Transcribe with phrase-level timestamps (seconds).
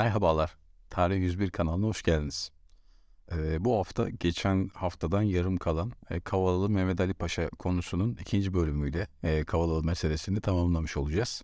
[0.00, 0.56] Merhabalar,
[0.90, 2.50] Tarih 101 kanalına hoş geldiniz.
[3.32, 9.06] Ee, bu hafta geçen haftadan yarım kalan e, Kavalalı Mehmet Ali Paşa konusunun ikinci bölümüyle
[9.22, 11.42] e, Kavalalı meselesini tamamlamış olacağız.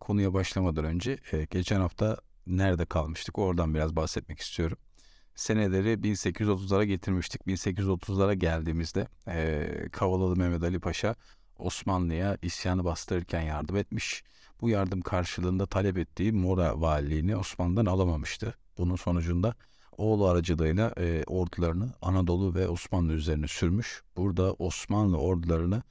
[0.00, 4.78] Konuya başlamadan önce e, geçen hafta nerede kalmıştık oradan biraz bahsetmek istiyorum.
[5.34, 7.40] Seneleri 1830'lara getirmiştik.
[7.46, 11.14] 1830'lara geldiğimizde e, Kavalalı Mehmet Ali Paşa
[11.58, 14.24] Osmanlı'ya isyanı bastırırken yardım etmiş.
[14.60, 18.54] Bu yardım karşılığında talep ettiği Mora valiliğini Osmanlı'dan alamamıştı.
[18.78, 19.54] Bunun sonucunda
[19.98, 24.02] oğlu aracılığıyla e, ordularını Anadolu ve Osmanlı üzerine sürmüş.
[24.16, 25.82] Burada Osmanlı ordularını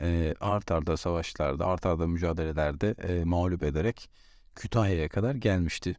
[0.00, 4.10] e, art arda savaşlarda, art arda mücadelelerde e, mağlup ederek
[4.54, 5.96] Kütahya'ya kadar gelmişti.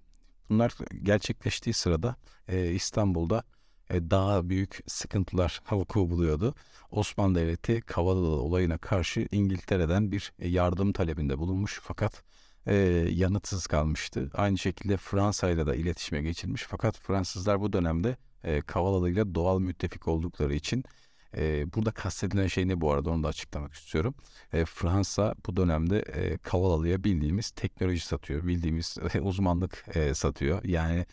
[0.50, 2.16] Bunlar gerçekleştiği sırada
[2.48, 3.44] e, İstanbul'da
[3.92, 6.56] daha büyük sıkıntılar vuku buluyordu.
[6.92, 12.24] Osmanlı Devleti Kavalalı olayına karşı İngiltere'den bir e, yardım talebinde bulunmuş fakat
[12.66, 12.76] e,
[13.12, 14.30] yanıtsız kalmıştı.
[14.34, 20.08] Aynı şekilde Fransa ile de iletişime geçilmiş fakat Fransızlar bu dönemde e, Kavalalı doğal müttefik
[20.08, 20.84] oldukları için
[21.38, 24.16] e, burada kastedilen şey ne bu arada onu da açıklamak istiyorum.
[24.54, 30.64] E, Fransa bu dönemde e, Kavalalı'ya bildiğimiz teknoloji satıyor, bildiğimiz e, uzmanlık e, satıyor.
[30.64, 31.06] Yani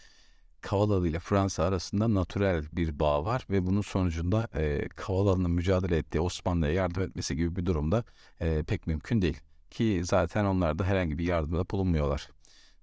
[0.64, 6.20] Kavalalı ile Fransa arasında natürel bir bağ var ve bunun sonucunda e, Kavalalı'nın mücadele ettiği
[6.20, 8.04] Osmanlı'ya yardım etmesi gibi bir durumda
[8.40, 9.40] e, pek mümkün değil.
[9.70, 12.28] Ki zaten onlar da herhangi bir yardımda bulunmuyorlar.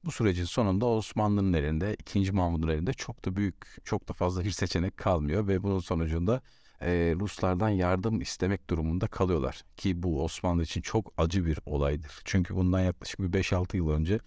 [0.05, 2.31] Bu sürecin sonunda Osmanlı'nın elinde, 2.
[2.31, 6.41] Mahmud'un elinde çok da büyük, çok da fazla bir seçenek kalmıyor ve bunun sonucunda
[6.81, 9.61] e, Ruslardan yardım istemek durumunda kalıyorlar.
[9.77, 12.21] Ki bu Osmanlı için çok acı bir olaydır.
[12.25, 14.19] Çünkü bundan yaklaşık bir 5-6 yıl önce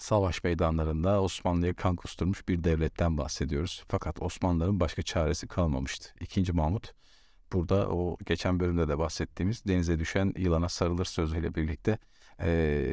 [0.00, 3.84] savaş meydanlarında Osmanlı'ya kan kusturmuş bir devletten bahsediyoruz.
[3.88, 6.14] Fakat Osmanlıların başka çaresi kalmamıştı.
[6.20, 6.92] İkinci Mahmut
[7.52, 11.98] burada o geçen bölümde de bahsettiğimiz denize düşen yılana sarılır sözüyle birlikte
[12.38, 12.48] e,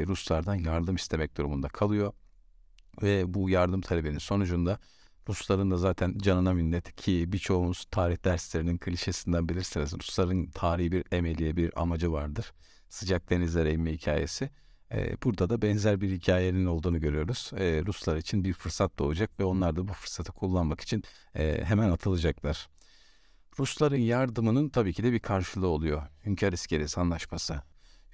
[0.08, 2.14] Ruslardan yardım istemek durumunda kalıyor.
[3.02, 4.80] Ve bu yardım talebinin sonucunda
[5.30, 9.94] Rusların da zaten canına minnet ki birçoğumuz tarih derslerinin klişesinden bilirsiniz.
[9.94, 12.54] Rusların tarihi bir emeliye bir amacı vardır.
[12.90, 14.50] Sıcak denizlere inme hikayesi.
[14.92, 17.52] Ee, burada da benzer bir hikayenin olduğunu görüyoruz.
[17.58, 21.04] Ee, Ruslar için bir fırsat doğacak ve onlar da bu fırsatı kullanmak için
[21.36, 22.70] e, hemen atılacaklar.
[23.60, 26.02] Rusların yardımının tabii ki de bir karşılığı oluyor.
[26.26, 27.62] Hünkar İskelesi Anlaşması.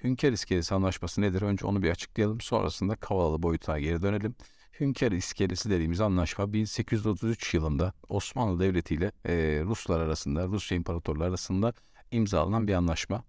[0.04, 1.42] Hünkar İskelesi Anlaşması nedir?
[1.42, 2.40] Önce onu bir açıklayalım.
[2.40, 4.34] Sonrasında Kavalalı boyutuna geri dönelim.
[4.80, 11.72] Hünkar İskelesi dediğimiz anlaşma 1833 yılında Osmanlı Devleti ile e, Ruslar arasında, Rusya İmparatorluğu arasında
[12.10, 13.24] imzalanan bir anlaşma.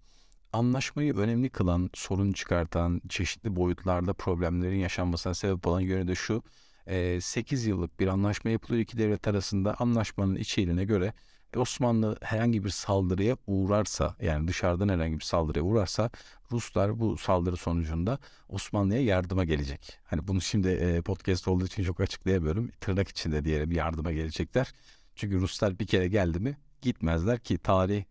[0.56, 6.44] Anlaşmayı önemli kılan, sorun çıkartan, çeşitli boyutlarda problemlerin yaşanmasına sebep olan yönü de şu.
[6.88, 9.76] E, 8 yıllık bir anlaşma yapılıyor iki devlet arasında.
[9.80, 11.14] Anlaşmanın içeriğine göre
[11.56, 16.10] Osmanlı herhangi bir saldırıya uğrarsa yani dışarıdan herhangi bir saldırıya uğrarsa
[16.52, 20.00] Ruslar bu saldırı sonucunda Osmanlı'ya yardıma gelecek.
[20.04, 22.72] Hani bunu şimdi podcast olduğu için çok açıklayamıyorum.
[22.82, 24.74] Tırnak içinde diyelim yardıma gelecekler.
[25.16, 28.04] Çünkü Ruslar bir kere geldi mi gitmezler ki tarih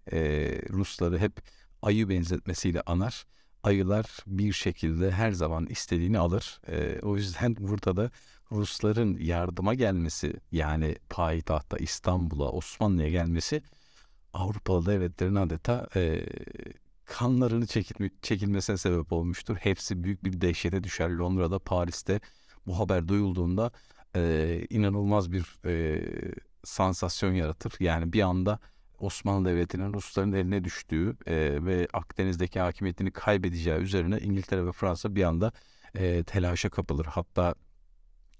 [0.70, 1.40] Rusları hep
[1.84, 3.26] ayı benzetmesiyle anar.
[3.62, 6.60] Ayılar bir şekilde her zaman istediğini alır.
[6.68, 8.10] E, o yüzden burada da
[8.52, 13.62] Rusların yardıma gelmesi yani payitahta İstanbul'a Osmanlı'ya gelmesi
[14.32, 16.26] Avrupalı devletlerin adeta e,
[17.04, 19.56] kanlarını çekilme, çekilmesine sebep olmuştur.
[19.56, 21.10] Hepsi büyük bir dehşete düşer.
[21.10, 22.20] Londra'da, Paris'te
[22.66, 23.70] bu haber duyulduğunda
[24.16, 26.02] e, inanılmaz bir e,
[26.64, 27.72] sansasyon yaratır.
[27.80, 28.58] Yani bir anda
[29.04, 35.22] Osmanlı Devleti'nin Rusların eline düştüğü e, ve Akdeniz'deki hakimiyetini kaybedeceği üzerine İngiltere ve Fransa bir
[35.22, 35.52] anda
[35.94, 37.04] e, telaşa kapılır.
[37.04, 37.54] Hatta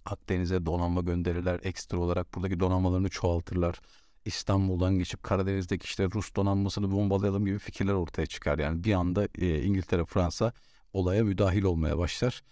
[0.05, 1.61] Akdeniz'e donanma gönderirler.
[1.63, 3.81] Ekstra olarak buradaki donanmalarını çoğaltırlar.
[4.25, 8.59] İstanbul'dan geçip Karadeniz'deki işte Rus donanmasını bombalayalım gibi fikirler ortaya çıkar.
[8.59, 10.53] Yani bir anda e, İngiltere, Fransa
[10.93, 12.43] olaya müdahil olmaya başlar.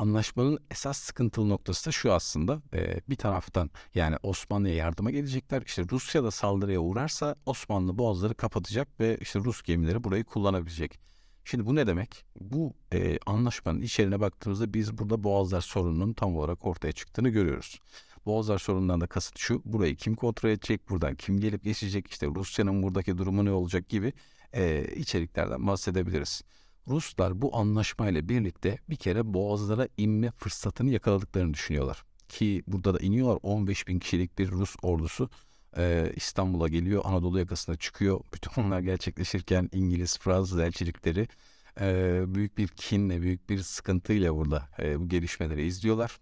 [0.00, 2.62] Anlaşmanın esas sıkıntılı noktası da şu aslında.
[2.74, 5.62] E, bir taraftan yani Osmanlı'ya yardıma gelecekler.
[5.66, 11.00] İşte Rusya da saldırıya uğrarsa Osmanlı boğazları kapatacak ve işte Rus gemileri burayı kullanabilecek.
[11.44, 12.24] Şimdi bu ne demek?
[12.40, 17.80] Bu e, anlaşmanın içeriğine baktığımızda biz burada Boğazlar sorununun tam olarak ortaya çıktığını görüyoruz.
[18.26, 22.82] Boğazlar sorunundan da kasıt şu, burayı kim kontrol edecek, buradan kim gelip geçecek, işte Rusya'nın
[22.82, 24.12] buradaki durumu ne olacak gibi
[24.52, 26.42] e, içeriklerden bahsedebiliriz.
[26.88, 32.04] Ruslar bu anlaşmayla birlikte bir kere boğazlara inme fırsatını yakaladıklarını düşünüyorlar.
[32.28, 35.30] Ki burada da iniyorlar 15 bin kişilik bir Rus ordusu
[35.76, 38.20] e, İstanbul'a geliyor, Anadolu yakasına çıkıyor.
[38.34, 41.28] Bütün bunlar gerçekleşirken İngiliz, Fransız elçilikleri
[41.80, 46.18] e, büyük bir kinle, büyük bir sıkıntıyla burada e, bu gelişmeleri izliyorlar.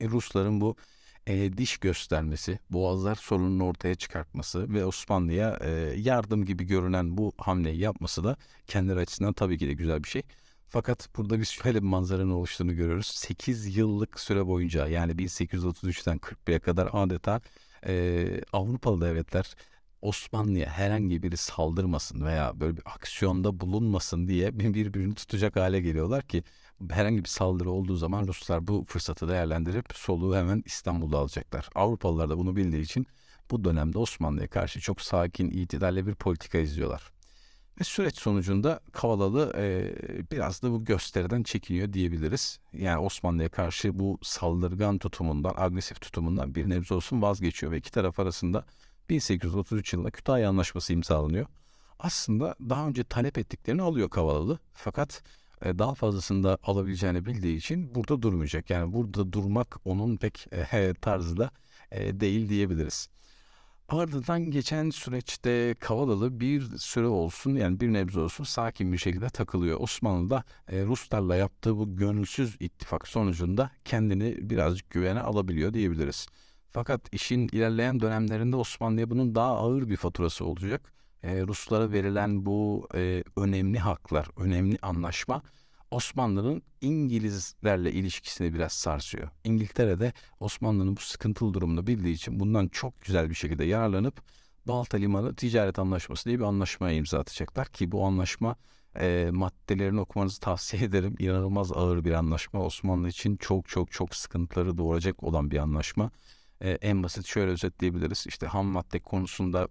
[0.00, 0.76] E, Rusların bu
[1.26, 7.78] e, diş göstermesi, boğazlar sorununu ortaya çıkartması ve Osmanlı'ya e, yardım gibi görünen bu hamleyi
[7.78, 8.36] yapması da
[8.66, 10.22] kendileri açısından tabii ki de güzel bir şey.
[10.68, 13.06] Fakat burada biz şöyle bir manzaranın oluştuğunu görüyoruz.
[13.06, 17.40] 8 yıllık süre boyunca yani 1833'ten 41'e kadar adeta
[17.86, 19.54] e, Avrupalı devletler
[20.06, 26.42] Osmanlı'ya herhangi biri saldırmasın veya böyle bir aksiyonda bulunmasın diye birbirini tutacak hale geliyorlar ki
[26.90, 31.68] herhangi bir saldırı olduğu zaman Ruslar bu fırsatı değerlendirip soluğu hemen İstanbul'da alacaklar.
[31.74, 33.06] Avrupalılar da bunu bildiği için
[33.50, 37.12] bu dönemde Osmanlı'ya karşı çok sakin, itidalli bir politika izliyorlar.
[37.80, 39.94] Ve süreç sonucunda Kavalalı e,
[40.32, 42.58] biraz da bu gösteriden çekiniyor diyebiliriz.
[42.72, 48.20] Yani Osmanlı'ya karşı bu saldırgan tutumundan, agresif tutumundan bir nebze olsun vazgeçiyor ve iki taraf
[48.20, 48.64] arasında
[49.10, 51.46] 1833 yılında Kütahya Anlaşması imzalanıyor.
[51.98, 55.22] Aslında daha önce talep ettiklerini alıyor Kavalalı fakat
[55.62, 58.70] e, daha fazlasını da alabileceğini bildiği için burada durmayacak.
[58.70, 61.50] Yani burada durmak onun pek e, tarzı da
[61.90, 63.08] e, değil diyebiliriz.
[63.88, 69.80] Ardından geçen süreçte Kavalalı bir süre olsun yani bir nebze olsun sakin bir şekilde takılıyor.
[69.80, 76.26] Osmanlı da e, Ruslarla yaptığı bu gönülsüz ittifak sonucunda kendini birazcık güvene alabiliyor diyebiliriz.
[76.76, 80.92] Fakat işin ilerleyen dönemlerinde Osmanlı'ya bunun daha ağır bir faturası olacak.
[81.22, 85.42] E, Ruslara verilen bu e, önemli haklar, önemli anlaşma
[85.90, 89.28] Osmanlı'nın İngilizlerle ilişkisini biraz sarsıyor.
[89.44, 94.20] İngiltere'de Osmanlı'nın bu sıkıntılı durumunu bildiği için bundan çok güzel bir şekilde yararlanıp
[94.68, 98.56] Balta Limanı Ticaret Anlaşması diye bir anlaşmaya imza atacaklar ki bu anlaşma
[99.00, 101.14] e, maddelerini okumanızı tavsiye ederim.
[101.18, 102.60] İnanılmaz ağır bir anlaşma.
[102.60, 106.10] Osmanlı için çok çok çok sıkıntıları doğuracak olan bir anlaşma.
[106.60, 108.24] E, en basit şöyle özetleyebiliriz.
[108.28, 109.68] İşte ham madde konusunda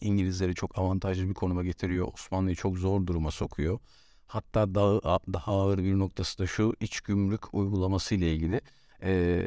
[0.00, 2.08] İngilizleri çok avantajlı bir konuma getiriyor.
[2.14, 3.78] Osmanlı'yı çok zor duruma sokuyor.
[4.26, 8.60] Hatta daha, daha ağır bir noktası da şu iç gümrük uygulaması ile ilgili
[9.02, 9.42] e,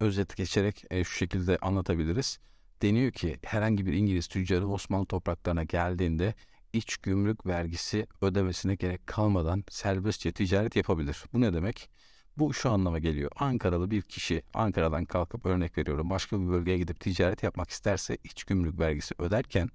[0.00, 2.38] özet geçerek e, şu şekilde anlatabiliriz.
[2.82, 6.34] Deniyor ki herhangi bir İngiliz tüccarı Osmanlı topraklarına geldiğinde
[6.72, 11.24] iç gümrük vergisi ödemesine gerek kalmadan serbestçe ticaret yapabilir.
[11.32, 11.90] Bu ne demek?
[12.36, 13.30] Bu şu anlama geliyor.
[13.36, 18.44] Ankaralı bir kişi Ankara'dan kalkıp örnek veriyorum başka bir bölgeye gidip ticaret yapmak isterse iç
[18.44, 19.70] gümrük vergisi öderken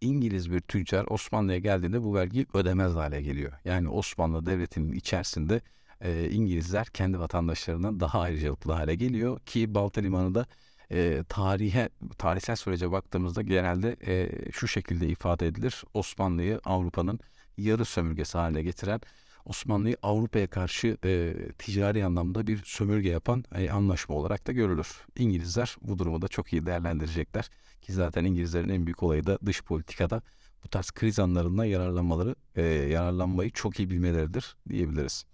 [0.00, 3.52] İngiliz bir tüccar Osmanlı'ya geldiğinde bu vergiyi ödemez hale geliyor.
[3.64, 5.60] Yani Osmanlı Devleti'nin içerisinde
[6.00, 10.46] e, İngilizler kendi vatandaşlarından daha ayrıcalıklı hale geliyor ki Balta Limanı da
[10.90, 15.84] e, tarihe tarihsel sürece baktığımızda genelde e, şu şekilde ifade edilir.
[15.94, 17.20] Osmanlı'yı Avrupa'nın
[17.58, 19.00] yarı sömürgesi haline getiren
[19.48, 24.88] Osmanlı'yı Avrupa'ya karşı e, ticari anlamda bir sömürge yapan e, anlaşma olarak da görülür.
[25.16, 27.50] İngilizler bu durumu da çok iyi değerlendirecekler.
[27.82, 30.22] Ki zaten İngilizlerin en büyük olayı da dış politikada
[30.64, 35.24] bu tarz kriz anlarında yararlanmaları, e, yararlanmayı çok iyi bilmeleridir diyebiliriz.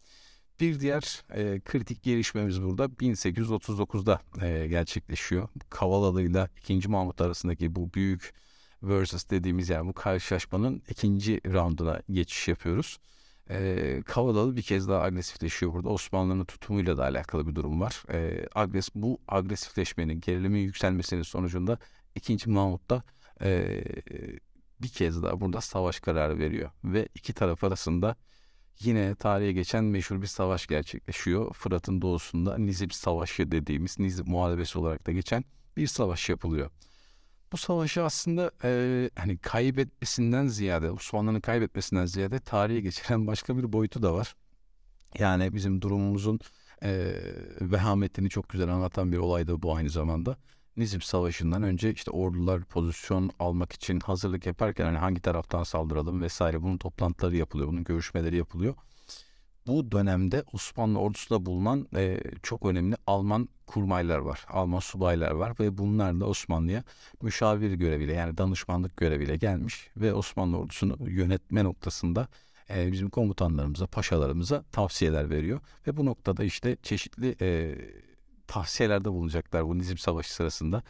[0.61, 5.49] Bir diğer e, kritik gelişmemiz burada 1839'da e, gerçekleşiyor.
[5.71, 6.89] Kavalalı ile 2.
[6.89, 8.35] Mahmut arasındaki bu büyük
[8.83, 12.99] versus dediğimiz yani bu karşılaşmanın ikinci rounduna geçiş yapıyoruz.
[13.51, 15.89] E, Kavalalı bir kez daha agresifleşiyor burada.
[15.89, 18.03] Osmanlı'nın tutumuyla da alakalı bir durum var.
[18.13, 21.79] E, agres bu agresifleşmenin, gerilimin yükselmesinin sonucunda
[22.15, 22.51] 2.
[22.51, 23.03] Mahmut da
[23.43, 23.83] e,
[24.83, 26.71] bir kez daha burada savaş kararı veriyor.
[26.85, 28.17] Ve iki taraf arasında
[28.81, 31.55] yine tarihe geçen meşhur bir savaş gerçekleşiyor.
[31.55, 35.45] Fırat'ın doğusunda Nizip Savaşı dediğimiz Nizip Muharebesi olarak da geçen
[35.77, 36.71] bir savaş yapılıyor.
[37.55, 44.03] Bu savaşı aslında e, hani kaybetmesinden ziyade, Osmanlı'nın kaybetmesinden ziyade tarihe geçiren başka bir boyutu
[44.03, 44.37] da var.
[45.19, 46.41] Yani bizim durumumuzun
[46.83, 47.15] e,
[47.61, 50.37] vehametini çok güzel anlatan bir olay da bu aynı zamanda.
[50.77, 56.63] Nizip Savaşı'ndan önce işte ordular pozisyon almak için hazırlık yaparken hani hangi taraftan saldıralım vesaire
[56.63, 58.75] bunun toplantıları yapılıyor, bunun görüşmeleri yapılıyor.
[59.67, 65.79] Bu dönemde Osmanlı ordusunda bulunan e, çok önemli Alman kurmaylar var, Alman subaylar var ve
[65.79, 66.85] bunlar da Osmanlı'ya
[67.23, 72.29] müşavir göreviyle yani danışmanlık göreviyle gelmiş ve Osmanlı ordusunu yönetme noktasında
[72.71, 77.79] e, bizim komutanlarımıza, paşalarımıza tavsiyeler veriyor ve bu noktada işte çeşitli e,
[78.47, 80.83] tavsiyelerde bulunacaklar bu Nizip Savaşı sırasında.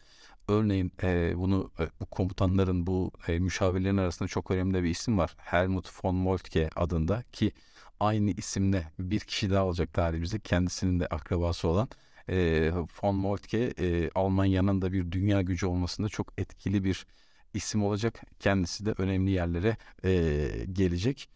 [0.49, 5.35] Örneğin e, bunu e, bu komutanların bu e, müşavirlerin arasında çok önemli bir isim var.
[5.39, 7.53] Helmut von Moltke adında ki
[8.01, 11.89] aynı isimle bir kişi daha olacak tarihimizde kendisinin de akrabası olan
[12.29, 12.71] e,
[13.03, 17.07] von Moltke e, Almanya'nın da bir dünya gücü olmasında çok etkili bir
[17.55, 18.23] isim olacak.
[18.41, 21.29] Kendisi de önemli yerlere e, gelecek.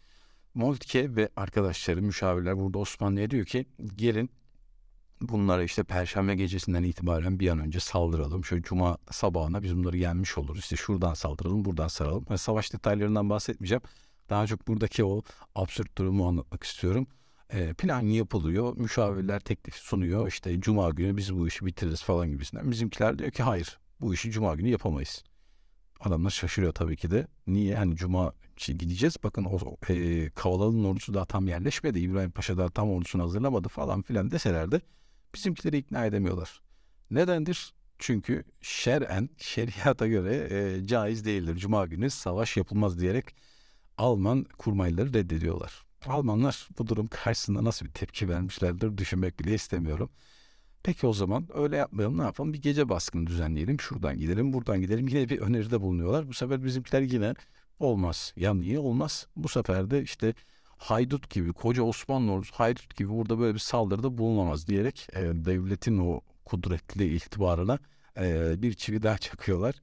[0.53, 4.29] Moltke ve arkadaşları müşavirler burada Osmanlı'ya diyor ki gelin
[5.21, 8.45] bunlara işte perşembe gecesinden itibaren bir an önce saldıralım.
[8.45, 10.59] Şöyle cuma sabahına biz bunları yenmiş oluruz.
[10.59, 12.25] İşte şuradan saldıralım, buradan saralım.
[12.29, 13.81] Yani savaş detaylarından bahsetmeyeceğim.
[14.29, 15.21] Daha çok buradaki o
[15.55, 17.07] absürt durumu anlatmak istiyorum.
[17.49, 18.77] E, plan yapılıyor.
[18.77, 20.27] Müşavirler teklif sunuyor.
[20.27, 22.71] İşte cuma günü biz bu işi bitiririz falan gibisinden.
[22.71, 25.23] Bizimkiler diyor ki hayır bu işi cuma günü yapamayız.
[25.99, 27.27] Adamlar şaşırıyor tabii ki de.
[27.47, 27.75] Niye?
[27.75, 28.33] Hani cuma
[28.67, 29.17] gideceğiz.
[29.23, 31.99] Bakın o e, Kavalalı'nın ordusu daha tam yerleşmedi.
[31.99, 34.81] İbrahim Paşa daha tam ordusunu hazırlamadı falan filan deseler de
[35.35, 36.61] bizimkileri ikna edemiyorlar.
[37.11, 37.73] Nedendir?
[37.99, 41.55] Çünkü şer'en, şeriata göre e, caiz değildir.
[41.55, 43.35] Cuma günü savaş yapılmaz diyerek
[43.97, 45.85] Alman kurmayları reddediyorlar.
[46.05, 50.09] Almanlar bu durum karşısında nasıl bir tepki vermişlerdir düşünmek bile istemiyorum.
[50.83, 55.07] Peki o zaman öyle yapmayalım ne yapalım bir gece baskını düzenleyelim şuradan gidelim buradan gidelim
[55.07, 56.27] yine bir öneride bulunuyorlar.
[56.27, 57.33] Bu sefer bizimkiler yine
[57.79, 60.33] olmaz ya niye olmaz bu sefer de işte
[60.79, 65.97] haydut gibi koca Osmanlı ordusu haydut gibi burada böyle bir saldırıda bulunamaz diyerek e, devletin
[65.97, 67.79] o kudretli itibarına
[68.17, 69.75] e, bir çivi daha çakıyorlar.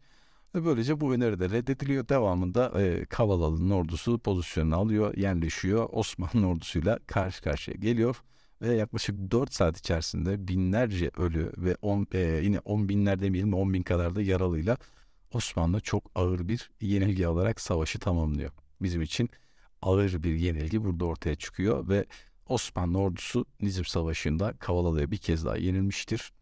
[0.54, 2.08] Ve böylece bu öneri de reddediliyor.
[2.08, 5.88] Devamında e, Kavalalı'nın ordusu pozisyonunu alıyor, yerleşiyor.
[5.92, 8.22] Osmanlı ordusuyla karşı karşıya geliyor.
[8.62, 13.74] Ve yaklaşık 4 saat içerisinde binlerce ölü ve on, e, yine 10 binler demeyelim 10
[13.74, 14.76] bin kadar da yaralıyla
[15.34, 18.50] Osmanlı çok ağır bir yenilgi alarak savaşı tamamlıyor.
[18.82, 19.30] Bizim için
[19.82, 22.06] ağır bir yenilgi burada ortaya çıkıyor ve
[22.48, 26.32] Osmanlı ordusu Nizip Savaşı'nda Kavalalı'ya bir kez daha yenilmiştir.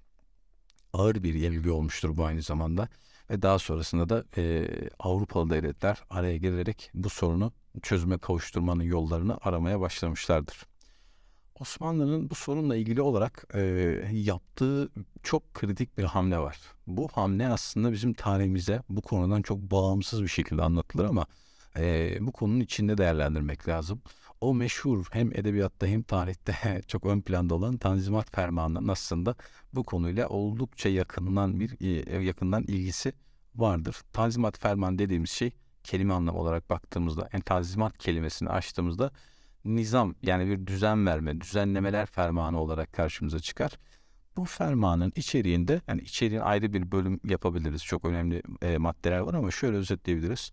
[0.92, 2.88] Ağır bir yenilgi olmuştur bu aynı zamanda
[3.30, 9.80] ve daha sonrasında da e, Avrupalı devletler araya girerek bu sorunu çözüme kavuşturmanın yollarını aramaya
[9.80, 10.66] başlamışlardır.
[11.60, 13.60] Osmanlı'nın bu sorunla ilgili olarak e,
[14.12, 14.90] yaptığı
[15.22, 16.58] çok kritik bir hamle var.
[16.86, 21.26] Bu hamle aslında bizim tarihimize bu konudan çok bağımsız bir şekilde anlatılır ama
[21.78, 24.02] e, bu konunun içinde değerlendirmek lazım.
[24.40, 29.34] O meşhur hem edebiyatta hem tarihte çok ön planda olan Tanzimat Fermanı'nın aslında
[29.72, 33.12] bu konuyla oldukça yakından bir e, yakından ilgisi
[33.56, 33.96] vardır.
[34.12, 35.52] Tanzimat Ferman dediğimiz şey
[35.84, 39.10] kelime anlamı olarak baktığımızda yani tanzimat kelimesini açtığımızda
[39.64, 43.78] nizam yani bir düzen verme, düzenlemeler fermanı olarak karşımıza çıkar.
[44.36, 47.84] Bu fermanın içeriğinde yani içeriğin ayrı bir bölüm yapabiliriz.
[47.84, 50.52] Çok önemli e, maddeler var ama şöyle özetleyebiliriz.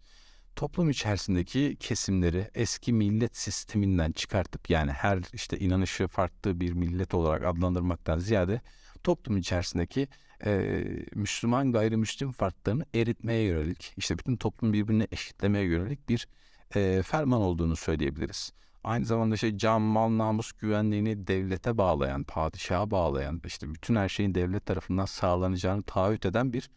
[0.55, 7.45] Toplum içerisindeki kesimleri eski millet sisteminden çıkartıp yani her işte inanışı farklı bir millet olarak
[7.45, 8.61] adlandırmaktan ziyade
[9.03, 10.07] toplum içerisindeki
[10.45, 10.83] e,
[11.15, 16.27] Müslüman gayrimüslim farklarını eritmeye yönelik işte bütün toplum birbirine eşitlemeye yönelik bir
[16.75, 18.51] e, ferman olduğunu söyleyebiliriz
[18.83, 24.35] aynı zamanda şey can, mal, namus güvenliğini devlete bağlayan, padişaha bağlayan, işte bütün her şeyin
[24.35, 26.69] devlet tarafından sağlanacağını taahhüt eden bir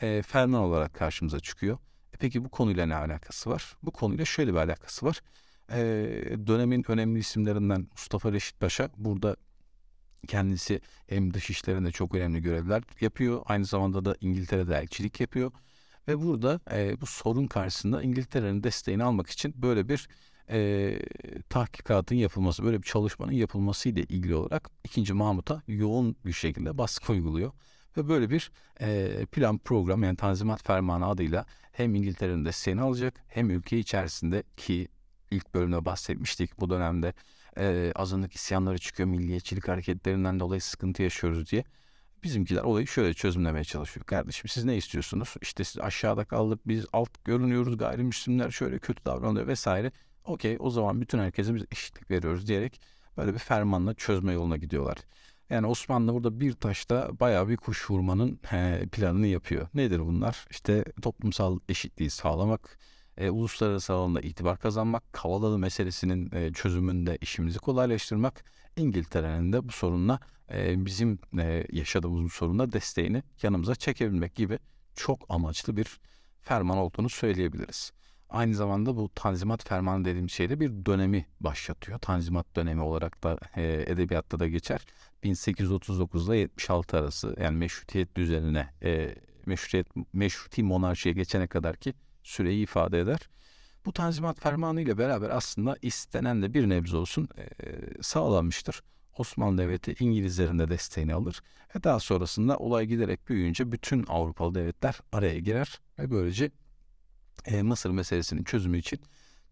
[0.00, 1.78] e, ferman olarak karşımıza çıkıyor.
[2.22, 3.76] Peki bu konuyla ne alakası var?
[3.82, 5.20] Bu konuyla şöyle bir alakası var.
[5.72, 5.82] E,
[6.46, 9.36] dönemin önemli isimlerinden Mustafa Reşit Paşa burada
[10.28, 13.42] kendisi hem dış işlerinde çok önemli görevler yapıyor.
[13.44, 15.52] Aynı zamanda da İngiltere'de elçilik yapıyor.
[16.08, 20.08] Ve burada e, bu sorun karşısında İngiltere'nin desteğini almak için böyle bir
[20.50, 20.98] e,
[21.48, 25.12] tahkikatın yapılması, böyle bir çalışmanın yapılması ile ilgili olarak 2.
[25.12, 27.52] Mahmut'a yoğun bir şekilde baskı uyguluyor.
[27.96, 33.50] Ve böyle bir e, plan program yani Tanzimat Fermanı adıyla hem İngiltere'nin desteğini alacak hem
[33.50, 34.88] ülke içerisinde ki
[35.30, 37.14] ilk bölümde bahsetmiştik bu dönemde
[37.58, 41.64] e, azınlık isyanları çıkıyor milliyetçilik hareketlerinden dolayı sıkıntı yaşıyoruz diye.
[42.22, 44.06] Bizimkiler olayı şöyle çözümlemeye çalışıyor.
[44.06, 45.34] Kardeşim siz ne istiyorsunuz?
[45.42, 49.92] İşte siz aşağıda kaldık biz alt görünüyoruz gayrimüslimler şöyle kötü davranıyor vesaire.
[50.24, 52.80] Okey o zaman bütün herkese biz eşitlik veriyoruz diyerek
[53.16, 54.98] böyle bir fermanla çözme yoluna gidiyorlar.
[55.52, 58.36] Yani Osmanlı burada bir taşta bayağı bir kuş vurmanın
[58.92, 59.68] planını yapıyor.
[59.74, 60.46] Nedir bunlar?
[60.50, 62.78] İşte toplumsal eşitliği sağlamak,
[63.16, 68.44] e, uluslararası alanda itibar kazanmak, Kavalalı meselesinin e, çözümünde işimizi kolaylaştırmak,
[68.76, 70.20] İngiltere'nin de bu sorunla
[70.52, 74.58] e, bizim e, yaşadığımız bu sorunla desteğini yanımıza çekebilmek gibi
[74.96, 76.00] çok amaçlı bir
[76.40, 77.92] ferman olduğunu söyleyebiliriz.
[78.32, 81.98] Aynı zamanda bu Tanzimat Fermanı dediğim şeyde bir dönemi başlatıyor.
[81.98, 84.86] Tanzimat dönemi olarak da e, edebiyatta da geçer.
[85.22, 89.14] 1839 ile 76 arası yani meşrutiyet düzenine e,
[89.46, 93.28] meşrutiyet, meşruti monarşiye geçene kadar ki süreyi ifade eder.
[93.86, 97.42] Bu Tanzimat Fermanı ile beraber aslında istenen de bir nebze olsun e,
[98.02, 98.82] sağlanmıştır.
[99.18, 101.40] Osmanlı Devleti İngilizlerin de desteğini alır
[101.76, 106.50] ve daha sonrasında olay giderek büyüyünce bütün Avrupalı devletler araya girer ve böylece
[107.46, 109.00] e, Mısır meselesinin çözümü için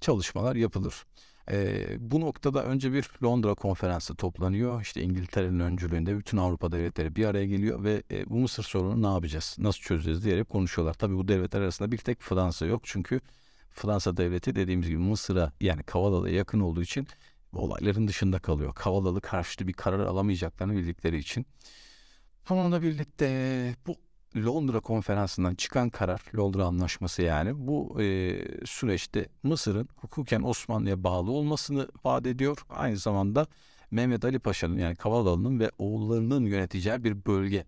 [0.00, 1.04] çalışmalar yapılır.
[1.50, 4.82] E, bu noktada önce bir Londra konferansı toplanıyor.
[4.82, 9.14] İşte İngiltere'nin öncülüğünde bütün Avrupa devletleri bir araya geliyor ve e, bu Mısır sorunu ne
[9.14, 10.94] yapacağız, nasıl çözeceğiz diyerek konuşuyorlar.
[10.94, 13.20] Tabii bu devletler arasında bir tek Fransa yok çünkü
[13.70, 17.06] Fransa devleti dediğimiz gibi Mısır'a yani Kavalalı'ya yakın olduğu için
[17.52, 18.75] olayların dışında kalıyor.
[18.75, 21.46] Kavalalı karşıtı bir karar alamayacaklarını bildikleri için.
[22.49, 23.26] Bununla birlikte
[23.87, 23.96] bu
[24.37, 31.88] Londra konferansından çıkan karar, Londra anlaşması yani bu e, süreçte Mısır'ın hukuken Osmanlı'ya bağlı olmasını
[32.04, 32.58] vaat ediyor.
[32.68, 33.46] Aynı zamanda
[33.90, 37.66] Mehmet Ali Paşa'nın yani Kavalalı'nın ve oğullarının yöneteceği bir bölge e,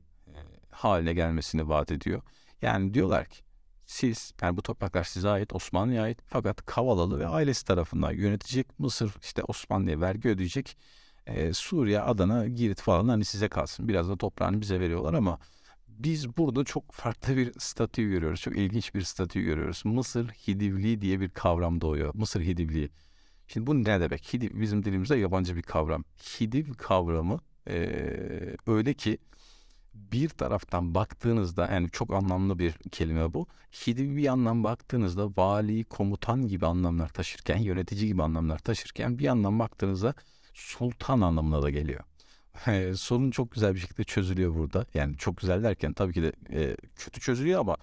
[0.70, 2.22] haline gelmesini vaat ediyor.
[2.62, 3.42] Yani diyorlar ki
[3.86, 9.14] siz yani bu topraklar size ait Osmanlı'ya ait fakat Kavalalı ve ailesi tarafından yönetecek Mısır
[9.22, 10.76] işte Osmanlı'ya vergi ödeyecek
[11.26, 15.38] e, Suriye, Adana, Girit falan hani size kalsın biraz da toprağını bize veriyorlar ama
[16.04, 18.40] biz burada çok farklı bir statü görüyoruz.
[18.40, 19.82] Çok ilginç bir statü görüyoruz.
[19.84, 22.14] Mısır Hidivliği diye bir kavram doğuyor.
[22.14, 22.90] Mısır Hidivliği.
[23.48, 24.34] Şimdi bu ne demek?
[24.34, 26.04] Hidiv bizim dilimizde yabancı bir kavram.
[26.40, 27.76] Hidiv kavramı e,
[28.66, 29.18] öyle ki
[29.94, 33.46] bir taraftan baktığınızda yani çok anlamlı bir kelime bu.
[33.86, 39.58] Hidiv bir yandan baktığınızda vali, komutan gibi anlamlar taşırken, yönetici gibi anlamlar taşırken bir yandan
[39.58, 40.14] baktığınızda
[40.54, 42.04] sultan anlamına da geliyor.
[42.96, 44.86] Sorun çok güzel bir şekilde çözülüyor burada.
[44.94, 47.76] Yani çok güzel derken tabii ki de e, kötü çözülüyor ama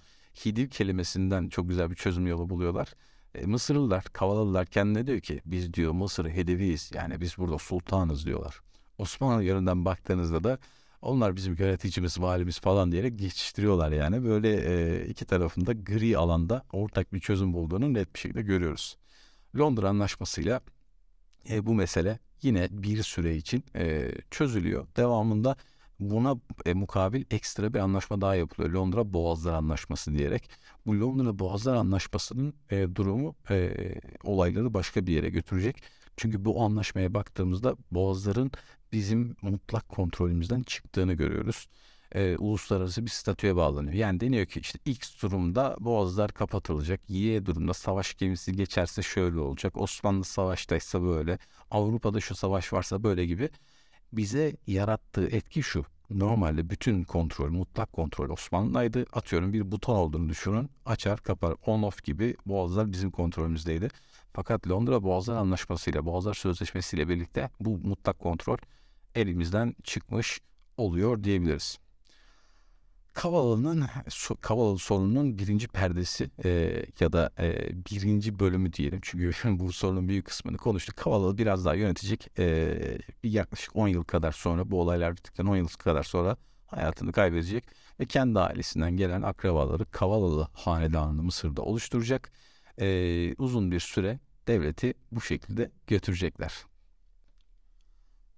[0.46, 2.94] Hidiv kelimesinden çok güzel bir çözüm yolu buluyorlar.
[3.36, 6.92] E, Mısırlılar, Kavalalılar kendine diyor ki biz diyor Mısır Hidiviyiz.
[6.94, 8.62] Yani biz burada sultanız diyorlar.
[8.98, 10.58] Osmanlı yönünden baktığınızda da
[11.02, 14.24] onlar bizim yöneticimiz, valimiz falan diyerek geçiştiriyorlar yani.
[14.24, 18.98] Böyle e, iki tarafında gri alanda ortak bir çözüm bulduğunu net bir şekilde görüyoruz.
[19.58, 20.62] Londra Anlaşması'yla
[21.50, 24.88] e, bu mesele yine bir süre için e, çözülüyor.
[24.98, 25.56] Devamında
[26.00, 28.74] buna e, mukabil ekstra bir anlaşma daha yapılıyor.
[28.74, 30.50] Londra Boğazlar Anlaşması diyerek.
[30.86, 33.74] Bu Londra Boğazlar Anlaşması'nın e, durumu e,
[34.24, 35.84] olayları başka bir yere götürecek.
[36.18, 38.52] Çünkü bu anlaşmaya baktığımızda Boğazların
[38.92, 41.68] bizim mutlak kontrolümüzden çıktığını görüyoruz
[42.16, 43.94] e, uluslararası bir statüye bağlanıyor.
[43.94, 47.10] Yani deniyor ki işte X durumda boğazlar kapatılacak.
[47.10, 49.78] Y durumda savaş gemisi geçerse şöyle olacak.
[49.78, 51.40] Osmanlı savaştaysa böyle.
[51.72, 53.50] Avrupa'da şu savaş varsa böyle gibi.
[54.14, 55.86] Bize yarattığı etki şu.
[56.10, 59.06] Normalde bütün kontrol, mutlak kontrol Osmanlı'daydı.
[59.14, 60.70] Atıyorum bir buton olduğunu düşünün.
[60.86, 63.90] Açar kapar on off gibi boğazlar bizim kontrolümüzdeydi.
[64.34, 68.58] Fakat Londra Boğazlar Anlaşması ile Boğazlar Sözleşmesi ile birlikte bu mutlak kontrol
[69.16, 70.40] elimizden çıkmış
[70.78, 71.80] oluyor diyebiliriz.
[73.14, 73.86] Kavalalı'nın
[74.42, 76.50] Kavalalı sorununun birinci perdesi e,
[77.00, 79.00] ya da e, birinci bölümü diyelim.
[79.02, 80.98] Çünkü bu sorunun büyük kısmını konuştuk.
[80.98, 82.40] Kavalalı biraz daha yönetecek.
[82.40, 82.78] E,
[83.24, 87.64] yaklaşık 10 yıl kadar sonra bu olaylar bittikten 10 yıl kadar sonra hayatını kaybedecek
[88.00, 92.32] ve kendi ailesinden gelen akrabaları Kavalalı hanedanını Mısır'da oluşturacak.
[92.82, 96.54] E, uzun bir süre devleti bu şekilde götürecekler.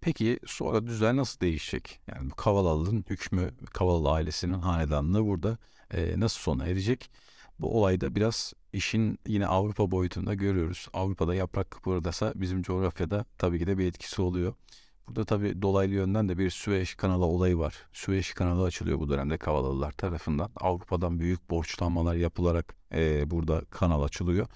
[0.01, 2.01] Peki sonra düzen nasıl değişecek?
[2.07, 5.57] Yani bu Kavalalı'nın hükmü, Kavalalı ailesinin hanedanlığı burada
[5.93, 7.09] e, nasıl sona erecek?
[7.59, 10.87] Bu olayda biraz işin yine Avrupa boyutunda görüyoruz.
[10.93, 14.53] Avrupa'da yaprak kıpırdasa bizim coğrafyada tabii ki de bir etkisi oluyor.
[15.07, 17.75] Burada tabii dolaylı yönden de bir Süveyş kanalı olayı var.
[17.93, 20.51] Süveyş kanalı açılıyor bu dönemde Kavalalılar tarafından.
[20.55, 24.47] Avrupa'dan büyük borçlanmalar yapılarak e, burada kanal açılıyor.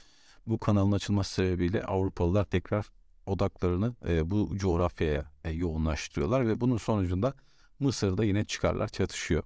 [0.47, 2.85] Bu kanalın açılması sebebiyle Avrupalılar tekrar
[3.25, 7.33] odaklarını e, bu coğrafyaya e, yoğunlaştırıyorlar ve bunun sonucunda
[7.79, 9.43] Mısır'da yine çıkarlar çatışıyor.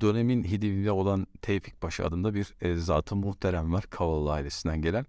[0.00, 5.06] Dönemin Hidivli olan Tevfik Paşa adında bir e, zatı muhterem var Kavalı ailesinden gelen.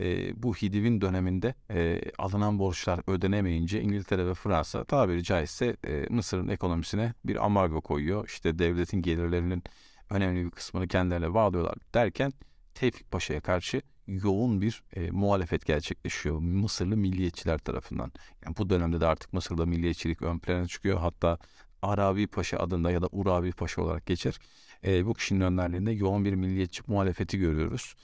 [0.00, 6.48] E, bu Hidiv'in döneminde e, alınan borçlar ödenemeyince İngiltere ve Fransa tabiri caizse e, Mısır'ın
[6.48, 8.28] ekonomisine bir ambargo koyuyor.
[8.28, 9.62] İşte devletin gelirlerinin
[10.10, 12.32] önemli bir kısmını kendilerine bağlıyorlar derken
[12.74, 18.12] Tevfik Paşa'ya karşı yoğun bir e, muhalefet gerçekleşiyor Mısırlı milliyetçiler tarafından.
[18.44, 20.98] Yani bu dönemde de artık Mısır'da milliyetçilik ön plana çıkıyor.
[20.98, 21.38] Hatta
[21.82, 24.38] Arabi Paşa adında ya da Urabi Paşa olarak geçer.
[24.84, 27.94] E, bu kişinin önderliğinde yoğun bir milliyetçi muhalefeti görüyoruz.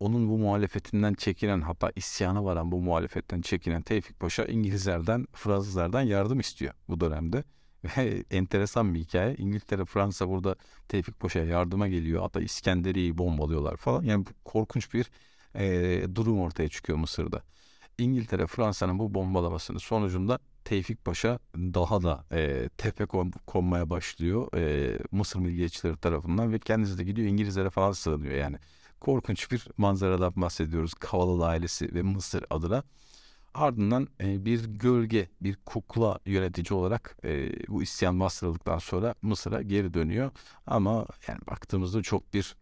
[0.00, 6.40] Onun bu muhalefetinden çekilen hatta isyana varan bu muhalefetten çekilen Tevfik Paşa İngilizlerden, Fransızlardan yardım
[6.40, 7.44] istiyor bu dönemde.
[7.96, 9.34] Ve enteresan bir hikaye.
[9.34, 10.56] İngiltere, Fransa burada
[10.88, 12.22] Tevfik Paşa'ya yardıma geliyor.
[12.22, 14.02] Hatta İskenderiye'yi bombalıyorlar falan.
[14.02, 15.10] Yani korkunç bir
[15.54, 17.42] e, durum ortaya çıkıyor Mısır'da.
[17.98, 23.06] İngiltere Fransa'nın bu bombalamasının sonucunda Tevfik Paşa daha da e, tepe
[23.46, 28.56] konmaya başlıyor e, Mısır milliyetçileri tarafından ve kendisi de gidiyor İngilizlere falan sığınıyor yani.
[29.00, 32.82] Korkunç bir manzaradan bahsediyoruz Kavalalı ailesi ve Mısır adına.
[33.54, 39.94] Ardından e, bir gölge, bir kukla yönetici olarak e, bu isyan bastırıldıktan sonra Mısır'a geri
[39.94, 40.30] dönüyor.
[40.66, 42.56] Ama yani baktığımızda çok bir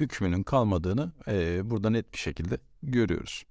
[0.00, 3.44] hükmünün kalmadığını e, burada net bir şekilde görüyoruz.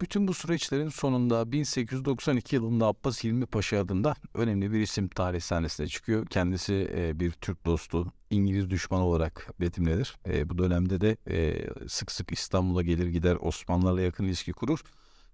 [0.00, 5.86] Bütün bu süreçlerin sonunda 1892 yılında Abbas Hilmi Paşa adında önemli bir isim tarih sahnesine
[5.86, 6.26] çıkıyor.
[6.26, 10.16] Kendisi e, bir Türk dostu, İngiliz düşmanı olarak betimlenir.
[10.26, 14.82] E, bu dönemde de e, sık sık İstanbul'a gelir gider Osmanlılarla yakın ilişki kurur,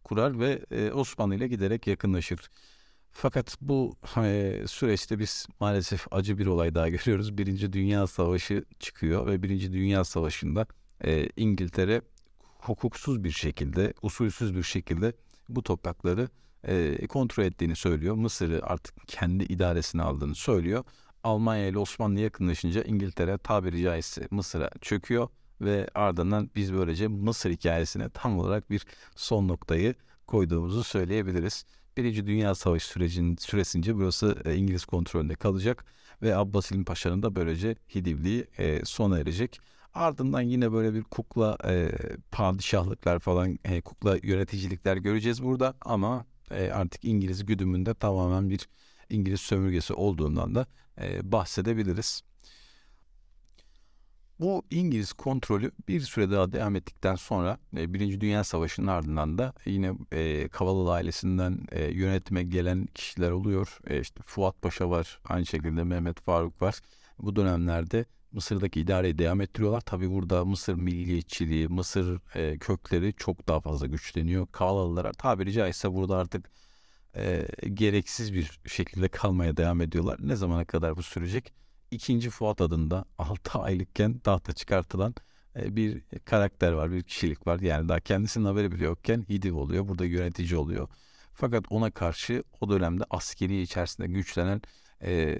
[0.04, 2.50] kurar ve e, Osmanlı ile giderek yakınlaşır.
[3.18, 7.38] Fakat bu e, süreçte biz maalesef acı bir olay daha görüyoruz.
[7.38, 10.66] Birinci Dünya Savaşı çıkıyor ve Birinci Dünya Savaşı'nda
[11.04, 12.02] e, İngiltere
[12.38, 15.12] hukuksuz bir şekilde, usulsüz bir şekilde
[15.48, 16.28] bu toprakları
[16.64, 18.14] e, kontrol ettiğini söylüyor.
[18.14, 20.84] Mısır'ı artık kendi idaresine aldığını söylüyor.
[21.24, 25.28] Almanya ile Osmanlı yakınlaşınca İngiltere tabiri caizse Mısır'a çöküyor
[25.60, 29.94] ve ardından biz böylece Mısır hikayesine tam olarak bir son noktayı
[30.26, 31.64] koyduğumuzu söyleyebiliriz.
[31.96, 35.84] Birinci Dünya Savaşı sürecin, süresince burası e, İngiliz kontrolünde kalacak
[36.22, 39.60] ve Abbas Paşa'nın da böylece Hidivliği e, sona erecek.
[39.94, 41.92] Ardından yine böyle bir kukla e,
[42.30, 48.68] padişahlıklar falan, e, kukla yöneticilikler göreceğiz burada ama e, artık İngiliz güdümünde tamamen bir
[49.10, 50.66] İngiliz sömürgesi olduğundan da
[51.00, 52.22] e, bahsedebiliriz.
[54.40, 59.52] Bu İngiliz kontrolü bir süre daha devam ettikten sonra e, Birinci Dünya Savaşı'nın ardından da
[59.64, 63.78] yine e, Kavalalı ailesinden e, yönetime gelen kişiler oluyor.
[63.86, 66.80] E, işte Fuat Paşa var, aynı şekilde Mehmet Faruk var.
[67.18, 69.80] Bu dönemlerde Mısır'daki idareyi devam ettiriyorlar.
[69.80, 74.46] Tabi burada Mısır milliyetçiliği, Mısır e, kökleri çok daha fazla güçleniyor.
[74.52, 76.50] Kavalalılar tabiri caizse burada artık
[77.16, 80.18] e, gereksiz bir şekilde kalmaya devam ediyorlar.
[80.22, 81.65] Ne zamana kadar bu sürecek?
[81.90, 85.14] İkinci Fuat adında 6 aylıkken tahta çıkartılan
[85.56, 87.60] e, bir karakter var, bir kişilik var.
[87.60, 90.88] Yani daha kendisinin haberi bile yokken Hidiv oluyor, burada yönetici oluyor.
[91.34, 94.62] Fakat ona karşı o dönemde askeri içerisinde güçlenen
[95.02, 95.38] e,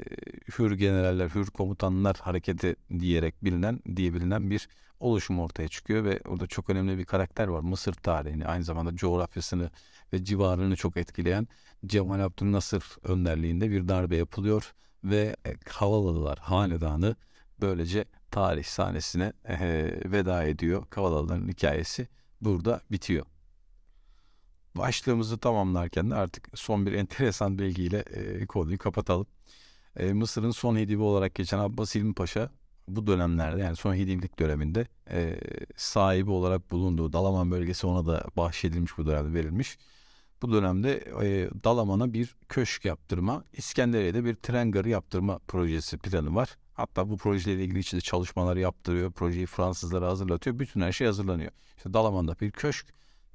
[0.59, 4.69] hür generaller, hür komutanlar hareketi diyerek bilinen, diye bilinen bir
[5.01, 7.61] oluşum ortaya çıkıyor ve orada çok önemli bir karakter var.
[7.61, 9.71] Mısır tarihini, aynı zamanda coğrafyasını
[10.13, 11.49] ve civarını çok etkileyen
[11.87, 14.75] Cemal Abdülnasır önderliğinde bir darbe yapılıyor
[15.11, 17.17] ve Kavalalılar hanedanı
[17.61, 19.59] böylece tarih sahnesine e,
[20.05, 20.87] veda ediyor.
[20.91, 22.09] Kavalalıların hikayesi
[22.41, 23.27] burada bitiyor.
[24.75, 29.27] Başlığımızı tamamlarken de artık son bir enteresan bilgiyle e, konuyu kapatalım.
[29.97, 32.51] E, Mısır'ın son hedivi olarak geçen Abbas İlmi Paşa
[32.89, 35.41] bu dönemlerde yani son hedivlik döneminde e,
[35.77, 39.79] sahibi olarak bulunduğu Dalaman bölgesi ona da bahşedilmiş bu dönemde verilmiş.
[40.43, 46.57] Bu dönemde e, Dalaman'a bir köşk yaptırma, İskenderiye'de bir tren garı yaptırma projesi planı var.
[46.75, 51.51] Hatta bu projeyle ilgili içinde çalışmalar yaptırıyor, projeyi Fransızlara hazırlatıyor, bütün her şey hazırlanıyor.
[51.77, 52.87] İşte Dalaman'da bir köşk,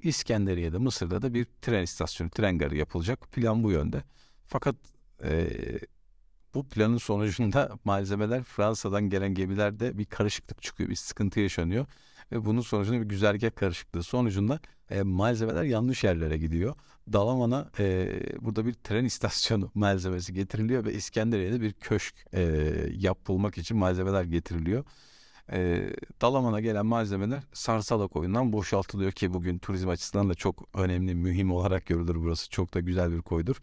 [0.02, 3.32] İskenderiye'de, Mısır'da da bir tren istasyonu, tren garı yapılacak.
[3.32, 4.02] Plan bu yönde.
[4.46, 4.76] Fakat
[5.24, 5.48] e,
[6.54, 11.86] bu planın sonucunda malzemeler Fransa'dan gelen gemilerde bir karışıklık çıkıyor, bir sıkıntı yaşanıyor.
[12.32, 14.60] Ve bunun sonucunda bir güzergah karışıklığı sonucunda
[14.90, 16.74] e, malzemeler yanlış yerlere gidiyor.
[17.12, 18.08] Dalaman'a e,
[18.40, 22.42] burada bir tren istasyonu malzemesi getiriliyor ve İskenderiye'de bir köşk e,
[22.92, 24.84] yapılmak için malzemeler getiriliyor.
[25.52, 31.52] E, Dalaman'a gelen malzemeler Sarsala koyundan boşaltılıyor ki bugün turizm açısından da çok önemli, mühim
[31.52, 32.50] olarak görülür burası.
[32.50, 33.56] Çok da güzel bir koydur.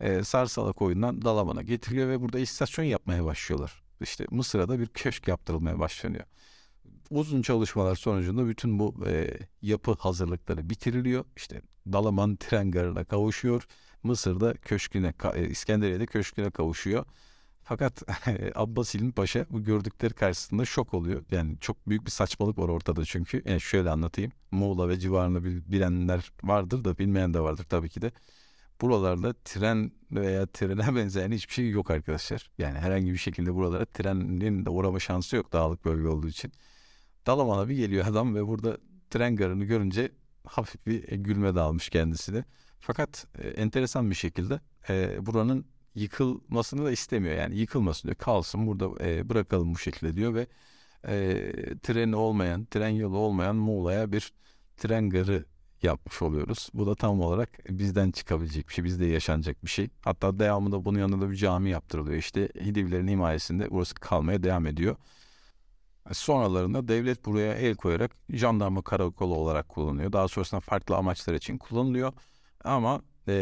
[0.00, 3.82] E, Sarsala koyundan Dalaman'a getiriliyor ve burada istasyon yapmaya başlıyorlar.
[4.00, 6.24] İşte Mısır'a da bir köşk yaptırılmaya başlanıyor
[7.10, 11.24] uzun çalışmalar sonucunda bütün bu e, yapı hazırlıkları bitiriliyor.
[11.36, 13.66] İşte Dalaman tren garına kavuşuyor.
[14.02, 17.04] Mısır'da köşküne, e, İskenderiye'de köşküne kavuşuyor.
[17.62, 18.02] Fakat
[18.54, 21.24] Abbas İlmi Paşa bu gördükleri karşısında şok oluyor.
[21.30, 23.42] Yani çok büyük bir saçmalık var ortada çünkü.
[23.44, 24.32] Yani şöyle anlatayım.
[24.50, 28.12] Muğla ve civarını bilenler vardır da bilmeyen de vardır tabii ki de.
[28.80, 32.50] Buralarda tren veya trene benzeyen hiçbir şey yok arkadaşlar.
[32.58, 36.52] Yani herhangi bir şekilde buralara trenin de uğrama şansı yok dağlık bölge olduğu için.
[37.26, 38.78] Dalaman'a bir geliyor adam ve burada
[39.10, 40.12] tren garını görünce
[40.46, 42.44] hafif bir e, gülme dalmış kendisine.
[42.80, 47.34] Fakat e, enteresan bir şekilde e, buranın yıkılmasını da istemiyor.
[47.34, 48.16] Yani yıkılmasın diyor.
[48.16, 50.46] Kalsın burada e, bırakalım bu şekilde diyor ve
[51.08, 54.32] e, treni olmayan, tren yolu olmayan Muğla'ya bir
[54.76, 55.44] tren garı
[55.82, 56.68] yapmış oluyoruz.
[56.74, 59.88] Bu da tam olarak bizden çıkabilecek bir şey, bizde yaşanacak bir şey.
[60.00, 62.16] Hatta devamında bunun yanında bir cami yaptırılıyor.
[62.16, 64.96] İşte Hidivlerin himayesinde burası kalmaya devam ediyor.
[66.12, 70.12] Sonralarında devlet buraya el koyarak jandarma karakolu olarak kullanıyor.
[70.12, 72.12] Daha sonrasında farklı amaçlar için kullanılıyor.
[72.64, 73.32] Ama e,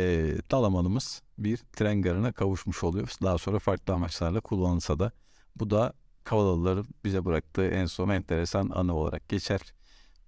[0.51, 3.09] Dalaman'ımız bir tren garına kavuşmuş oluyor.
[3.23, 5.13] Daha sonra farklı amaçlarla kullanılsa da
[5.57, 5.93] bu da
[6.25, 9.61] Kavalalıların bize bıraktığı en son enteresan anı olarak geçer.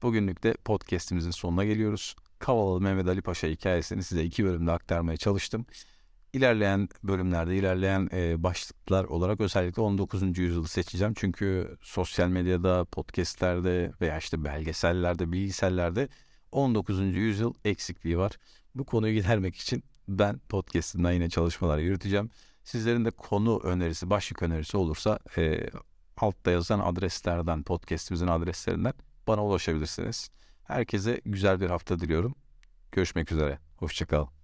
[0.02, 2.16] Bugünlük de podcastimizin sonuna geliyoruz.
[2.38, 5.66] Kavalalı Mehmet Ali Paşa hikayesini size iki bölümde aktarmaya çalıştım.
[6.36, 10.38] İlerleyen bölümlerde, ilerleyen e, başlıklar olarak özellikle 19.
[10.38, 11.14] yüzyılı seçeceğim.
[11.16, 16.08] Çünkü sosyal medyada, podcastlerde veya işte belgesellerde, bilgisellerde
[16.52, 17.00] 19.
[17.00, 18.32] yüzyıl eksikliği var.
[18.74, 22.30] Bu konuyu gidermek için ben podcastimden yine çalışmalar yürüteceğim.
[22.64, 25.70] Sizlerin de konu önerisi, başlık önerisi olursa e,
[26.16, 28.94] altta yazan adreslerden, podcastimizin adreslerinden
[29.26, 30.30] bana ulaşabilirsiniz.
[30.64, 32.34] Herkese güzel bir hafta diliyorum.
[32.92, 33.58] Görüşmek üzere.
[33.76, 34.35] Hoşçakalın.